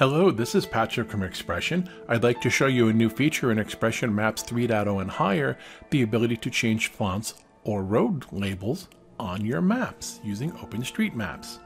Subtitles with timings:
[0.00, 1.86] Hello, this is Patrick from XPression.
[2.08, 5.58] I'd like to show you a new feature in XPression Maps 3.0 and higher,
[5.90, 7.34] the ability to change fonts
[7.64, 8.88] or road labels
[9.18, 11.58] on your maps using OpenStreetMaps.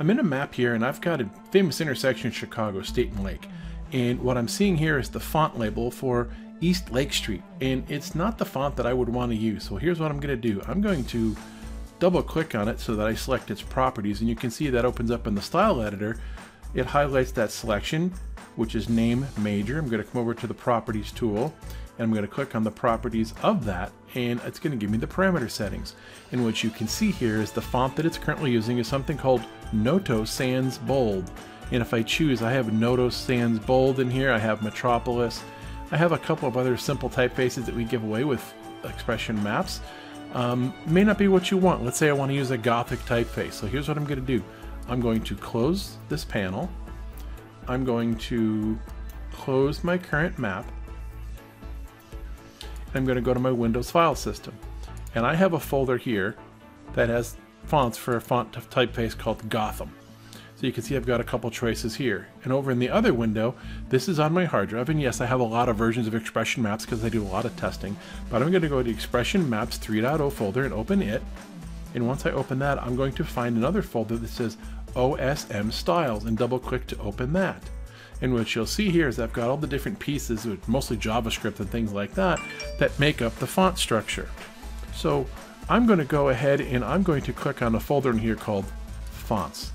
[0.00, 3.22] I'm in a map here and I've got a famous intersection in Chicago, State and
[3.22, 3.46] Lake.
[3.92, 6.30] And what I'm seeing here is the font label for
[6.60, 7.44] East Lake Street.
[7.60, 9.62] And it's not the font that I would want to use.
[9.62, 10.60] So here's what I'm going to do.
[10.66, 11.36] I'm going to
[12.00, 14.18] double click on it so that I select its properties.
[14.18, 16.16] And you can see that opens up in the style editor.
[16.74, 18.12] It highlights that selection,
[18.56, 19.78] which is name major.
[19.78, 21.54] I'm going to come over to the properties tool
[21.98, 24.90] and I'm going to click on the properties of that and it's going to give
[24.90, 25.94] me the parameter settings.
[26.32, 29.16] And what you can see here is the font that it's currently using is something
[29.16, 29.42] called
[29.72, 31.30] Noto Sans Bold.
[31.70, 35.42] And if I choose, I have Noto Sans Bold in here, I have Metropolis,
[35.90, 38.42] I have a couple of other simple typefaces that we give away with
[38.82, 39.80] XPression maps.
[40.32, 41.84] Um, may not be what you want.
[41.84, 43.52] Let's say I want to use a Gothic typeface.
[43.52, 44.42] So here's what I'm going to do.
[44.88, 46.68] I'm going to close this panel.
[47.68, 48.78] I'm going to
[49.32, 50.70] close my current map.
[52.94, 54.54] I'm going to go to my Windows file system.
[55.14, 56.36] And I have a folder here
[56.94, 59.92] that has fonts for a font typeface called Gotham.
[60.56, 62.28] So you can see I've got a couple choices here.
[62.44, 63.56] And over in the other window,
[63.88, 64.88] this is on my hard drive.
[64.88, 67.26] And yes, I have a lot of versions of XPression Maps because I do a
[67.26, 67.96] lot of testing.
[68.30, 71.22] But I'm going to go to XPression Maps 3.0 folder and open it.
[71.94, 74.56] And once I open that, I'm going to find another folder that says
[74.94, 77.62] OSM Styles and double click to open that.
[78.20, 81.68] And what you'll see here is I've got all the different pieces, mostly JavaScript and
[81.68, 82.40] things like that,
[82.78, 84.28] that make up the font structure.
[84.94, 85.26] So
[85.68, 88.36] I'm going to go ahead and I'm going to click on a folder in here
[88.36, 88.66] called
[89.10, 89.72] Fonts.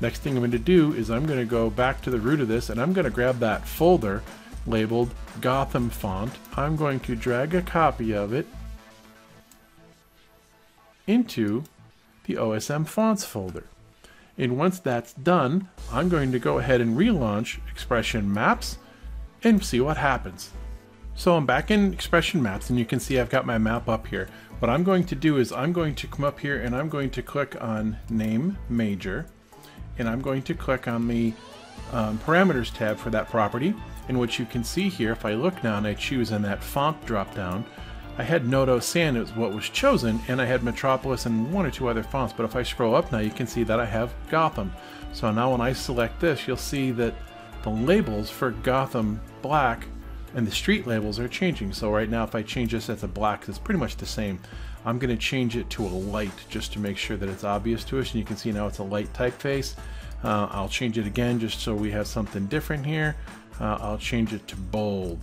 [0.00, 2.40] Next thing I'm going to do is I'm going to go back to the root
[2.40, 4.22] of this and I'm going to grab that folder
[4.66, 6.32] labeled Gotham font.
[6.56, 8.46] I'm going to drag a copy of it
[11.06, 11.64] into
[12.24, 13.64] the OSM fonts folder.
[14.36, 18.78] And once that's done, I'm going to go ahead and relaunch XPression Maps
[19.42, 20.50] and see what happens.
[21.14, 24.08] So I'm back in XPression Maps and you can see I've got my map up
[24.08, 24.28] here.
[24.58, 27.10] What I'm going to do is I'm going to come up here and I'm going
[27.10, 29.26] to click on Name Major
[29.98, 31.32] and I'm going to click on the
[31.92, 33.74] um, Parameters tab for that property.
[34.08, 36.62] And what you can see here, if I look now and I choose in that
[36.62, 37.64] font drop down,
[38.16, 41.70] I had Noto San is what was chosen, and I had Metropolis and one or
[41.70, 44.14] two other fonts, but if I scroll up now, you can see that I have
[44.30, 44.72] Gotham.
[45.12, 47.14] So now when I select this, you'll see that
[47.64, 49.86] the labels for Gotham Black
[50.36, 51.72] and the street labels are changing.
[51.72, 54.38] So right now, if I change this as a black, it's pretty much the same.
[54.84, 57.84] I'm going to change it to a light just to make sure that it's obvious
[57.84, 59.74] to us, and you can see now it's a light typeface.
[60.22, 63.16] Uh, I'll change it again just so we have something different here.
[63.60, 65.18] Uh, I'll change it to bold.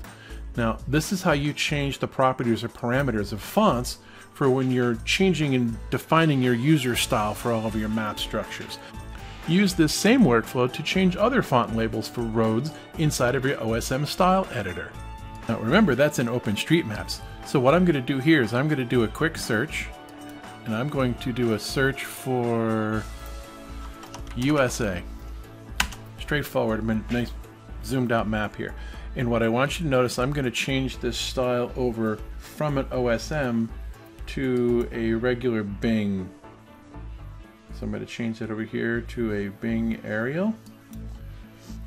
[0.58, 4.00] Now, this is how you change the properties or parameters of fonts
[4.34, 8.80] for when you're changing and defining your user style for all of your map structures.
[9.48, 14.06] Use this same workflow to change other font labels for roads inside of your OSM
[14.06, 14.92] style editor.
[15.48, 17.22] Now remember, that's in OpenStreetMaps.
[17.46, 19.88] So what I'm going to do here is I'm going to do a quick search,
[20.66, 23.04] and I'm going to do a search for
[24.36, 25.02] USA.
[26.20, 27.32] Straightforward, I mean, nice
[27.84, 28.76] zoomed out map here.
[29.16, 32.78] And what I want you to notice, I'm going to change this style over from
[32.78, 33.68] an OSM
[34.28, 36.30] to a regular Bing.
[37.74, 40.56] So I'm going to change that over here to a Bing Aerial.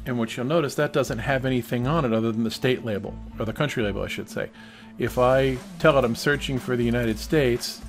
[0.07, 3.15] And what you'll notice, that doesn't have anything on it other than the state label,
[3.39, 4.51] or the country label, I should say.
[4.99, 7.81] If I tell it I'm searching for the United States,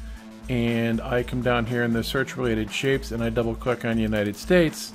[0.50, 3.98] and I come down here in the search related shapes and I double click on
[3.98, 4.94] United States,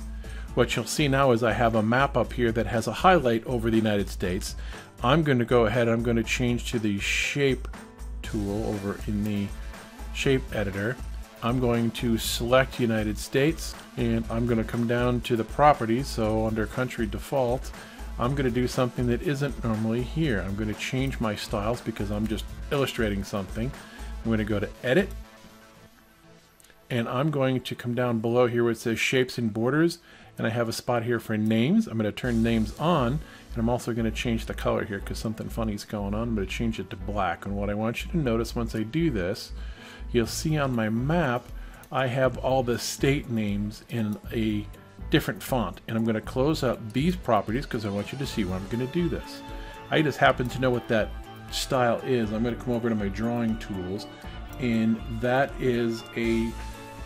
[0.55, 3.45] what you'll see now is I have a map up here that has a highlight
[3.45, 4.55] over the United States.
[5.03, 7.67] I'm going to go ahead, I'm going to change to the shape
[8.21, 9.47] tool over in the
[10.13, 10.97] shape editor.
[11.41, 16.07] I'm going to select United States and I'm going to come down to the properties.
[16.07, 17.71] So under country default,
[18.19, 20.41] I'm going to do something that isn't normally here.
[20.41, 23.71] I'm going to change my styles because I'm just illustrating something.
[24.23, 25.09] I'm going to go to edit
[26.91, 29.99] and I'm going to come down below here where it says shapes and borders
[30.37, 31.87] and I have a spot here for names.
[31.87, 34.99] I'm going to turn names on and I'm also going to change the color here
[34.99, 36.21] because something funny is going on.
[36.21, 38.75] I'm going to change it to black and what I want you to notice once
[38.75, 39.53] I do this
[40.11, 41.45] you'll see on my map
[41.93, 44.67] I have all the state names in a
[45.09, 48.27] different font and I'm going to close out these properties because I want you to
[48.27, 49.41] see where I'm going to do this.
[49.89, 51.09] I just happen to know what that
[51.51, 52.33] style is.
[52.33, 54.07] I'm going to come over to my drawing tools
[54.59, 56.51] and that is a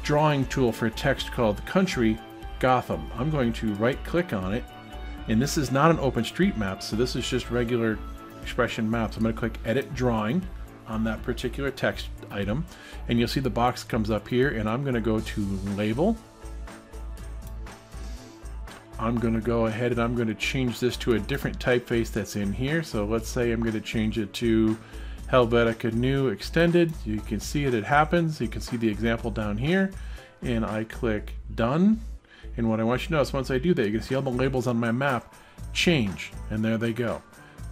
[0.06, 2.18] drawing tool for text called the Country
[2.60, 3.10] Gotham.
[3.16, 4.64] I'm going to right click on it
[5.28, 7.98] and this is not an OpenStreetMap so this is just regular
[8.44, 9.18] XPression maps.
[9.18, 10.48] I'm going to click edit drawing
[10.88, 12.64] on that particular text item
[13.10, 15.42] and you'll see the box comes up here and I'm going to go to
[15.76, 16.16] label
[19.00, 22.12] I'm going to go ahead and I'm going to change this to a different typeface
[22.12, 22.82] that's in here.
[22.82, 24.78] So let's say I'm going to change it to
[25.32, 26.94] Helvetica Neue Extended.
[27.06, 28.40] You can see it, it happens.
[28.40, 29.92] You can see the example down here.
[30.42, 32.00] And I click Done.
[32.58, 34.16] And what I want you to know is once I do that, you can see
[34.16, 35.34] all the labels on my map
[35.74, 36.32] change.
[36.50, 37.22] And there they go.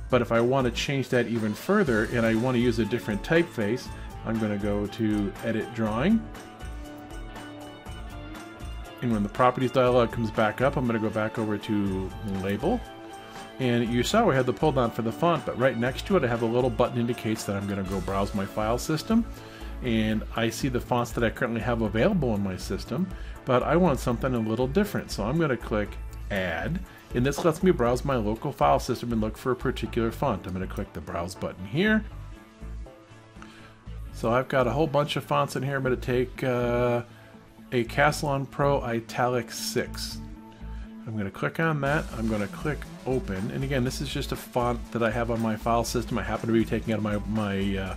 [0.09, 2.85] But if I want to change that even further and I want to use a
[2.85, 3.87] different typeface,
[4.25, 6.21] I'm going to go to Edit Drawing
[9.03, 12.09] and when the properties dialog comes back up, I'm going to go back over to
[12.41, 12.79] label.
[13.59, 16.17] And you saw we had the pull down for the font, but right next to
[16.17, 18.77] it I have a little button indicates that I'm going to go browse my file
[18.77, 19.25] system.
[19.83, 23.07] And I see the fonts that I currently have available in my system,
[23.45, 25.11] but I want something a little different.
[25.11, 25.89] So I'm going to click
[26.31, 26.79] add,
[27.13, 30.47] and this lets me browse my local file system and look for a particular font.
[30.47, 32.03] I'm going to click the browse button here.
[34.13, 35.75] So I've got a whole bunch of fonts in here.
[35.75, 37.03] I'm going to take uh,
[37.71, 40.17] a Castellan Pro Italic 6.
[41.05, 42.05] I'm going to click on that.
[42.17, 43.51] I'm going to click open.
[43.51, 46.17] And again, this is just a font that I have on my file system.
[46.17, 47.95] I happen to be taking out of my, my uh,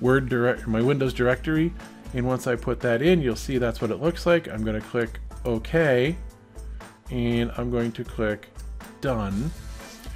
[0.00, 1.72] Word direct, my Windows directory.
[2.14, 4.48] And once I put that in, you'll see that's what it looks like.
[4.48, 6.16] I'm going to click OK.
[7.10, 8.48] And I'm going to click
[9.00, 9.50] Done.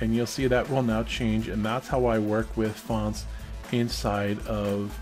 [0.00, 1.48] And you'll see that will now change.
[1.48, 3.24] And that's how I work with fonts
[3.70, 4.98] inside of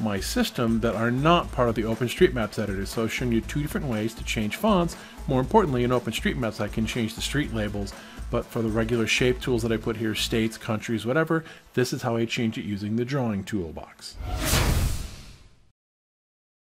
[0.00, 2.86] my system that are not part of the OpenStreetMaps editor.
[2.86, 4.96] So I've shown you two different ways to change fonts.
[5.26, 7.92] More importantly, in OpenStreetMaps, I can change the street labels,
[8.30, 11.44] but for the regular shape tools that I put here, states, countries, whatever,
[11.74, 14.16] this is how I change it using the drawing toolbox.